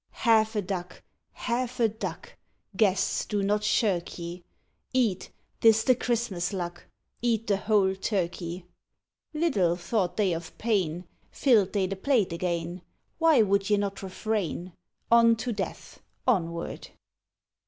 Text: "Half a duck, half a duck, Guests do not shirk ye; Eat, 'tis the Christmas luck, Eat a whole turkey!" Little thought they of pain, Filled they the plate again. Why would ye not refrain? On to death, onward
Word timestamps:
"Half 0.29 0.55
a 0.55 0.63
duck, 0.63 1.03
half 1.31 1.79
a 1.79 1.87
duck, 1.87 2.35
Guests 2.75 3.23
do 3.25 3.43
not 3.43 3.63
shirk 3.63 4.17
ye; 4.17 4.43
Eat, 4.93 5.29
'tis 5.59 5.83
the 5.83 5.93
Christmas 5.93 6.53
luck, 6.53 6.87
Eat 7.21 7.51
a 7.51 7.57
whole 7.57 7.93
turkey!" 7.93 8.65
Little 9.35 9.75
thought 9.75 10.17
they 10.17 10.33
of 10.33 10.57
pain, 10.57 11.05
Filled 11.29 11.73
they 11.73 11.85
the 11.85 11.95
plate 11.97 12.33
again. 12.33 12.81
Why 13.19 13.43
would 13.43 13.69
ye 13.69 13.77
not 13.77 14.01
refrain? 14.01 14.73
On 15.11 15.35
to 15.35 15.53
death, 15.53 15.99
onward 16.27 16.87